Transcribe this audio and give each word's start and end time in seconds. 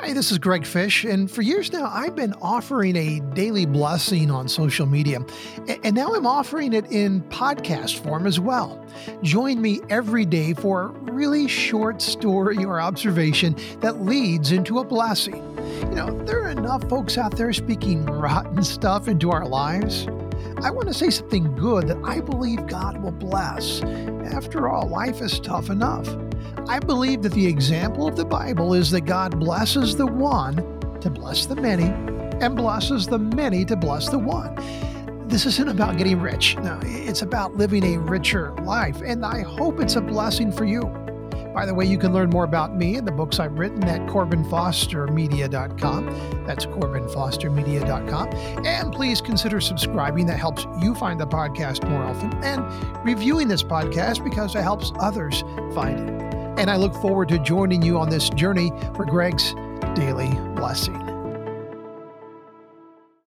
Hi, 0.00 0.12
this 0.12 0.30
is 0.30 0.38
Greg 0.38 0.64
Fish, 0.64 1.04
and 1.04 1.28
for 1.28 1.42
years 1.42 1.72
now, 1.72 1.90
I've 1.92 2.14
been 2.14 2.32
offering 2.34 2.94
a 2.94 3.18
daily 3.34 3.66
blessing 3.66 4.30
on 4.30 4.46
social 4.46 4.86
media, 4.86 5.18
and 5.82 5.96
now 5.96 6.14
I'm 6.14 6.24
offering 6.24 6.72
it 6.72 6.86
in 6.92 7.20
podcast 7.22 8.04
form 8.04 8.24
as 8.24 8.38
well. 8.38 8.86
Join 9.22 9.60
me 9.60 9.80
every 9.90 10.24
day 10.24 10.54
for 10.54 10.82
a 10.82 10.88
really 11.12 11.48
short 11.48 12.00
story 12.00 12.64
or 12.64 12.80
observation 12.80 13.56
that 13.80 14.00
leads 14.00 14.52
into 14.52 14.78
a 14.78 14.84
blessing. 14.84 15.42
You 15.90 15.96
know, 15.96 16.24
there 16.24 16.44
are 16.44 16.50
enough 16.50 16.88
folks 16.88 17.18
out 17.18 17.36
there 17.36 17.52
speaking 17.52 18.06
rotten 18.06 18.62
stuff 18.62 19.08
into 19.08 19.32
our 19.32 19.48
lives. 19.48 20.06
I 20.62 20.70
want 20.70 20.86
to 20.86 20.94
say 20.94 21.10
something 21.10 21.56
good 21.56 21.88
that 21.88 21.98
I 22.04 22.20
believe 22.20 22.68
God 22.68 23.02
will 23.02 23.10
bless. 23.10 23.82
After 24.32 24.68
all, 24.68 24.88
life 24.88 25.20
is 25.20 25.40
tough 25.40 25.70
enough. 25.70 26.06
I 26.68 26.78
believe 26.78 27.22
that 27.22 27.32
the 27.32 27.46
example 27.46 28.06
of 28.06 28.16
the 28.16 28.24
Bible 28.24 28.74
is 28.74 28.90
that 28.90 29.02
God 29.02 29.38
blesses 29.38 29.96
the 29.96 30.06
one 30.06 30.56
to 31.00 31.10
bless 31.10 31.46
the 31.46 31.56
many 31.56 31.92
and 32.40 32.56
blesses 32.56 33.06
the 33.06 33.18
many 33.18 33.64
to 33.64 33.76
bless 33.76 34.08
the 34.08 34.18
one. 34.18 34.54
This 35.28 35.46
isn't 35.46 35.68
about 35.68 35.96
getting 35.98 36.20
rich. 36.20 36.56
No, 36.58 36.80
it's 36.82 37.22
about 37.22 37.56
living 37.56 37.84
a 37.84 37.98
richer 37.98 38.52
life, 38.62 39.00
and 39.04 39.24
I 39.24 39.42
hope 39.42 39.80
it's 39.80 39.96
a 39.96 40.00
blessing 40.00 40.52
for 40.52 40.64
you. 40.64 40.82
By 41.52 41.66
the 41.66 41.74
way, 41.74 41.84
you 41.86 41.98
can 41.98 42.12
learn 42.12 42.30
more 42.30 42.44
about 42.44 42.76
me 42.76 42.94
and 42.96 43.04
the 43.06 43.12
books 43.12 43.38
I've 43.40 43.58
written 43.58 43.82
at 43.84 44.08
CorbinFosterMedia.com. 44.08 46.44
That's 46.46 46.66
CorbinFosterMedia.com. 46.66 48.28
And 48.64 48.92
please 48.92 49.20
consider 49.20 49.60
subscribing. 49.60 50.26
That 50.26 50.38
helps 50.38 50.66
you 50.80 50.94
find 50.94 51.18
the 51.18 51.26
podcast 51.26 51.88
more 51.88 52.04
often. 52.04 52.32
And 52.44 52.64
reviewing 53.04 53.48
this 53.48 53.64
podcast 53.64 54.22
because 54.22 54.54
it 54.54 54.62
helps 54.62 54.92
others 55.00 55.42
find 55.74 56.08
it. 56.08 56.17
And 56.58 56.68
I 56.68 56.74
look 56.74 56.92
forward 56.94 57.28
to 57.28 57.38
joining 57.38 57.82
you 57.82 58.00
on 58.00 58.08
this 58.08 58.28
journey 58.30 58.72
for 58.96 59.04
Greg's 59.04 59.54
Daily 59.94 60.30
Blessing. 60.56 61.17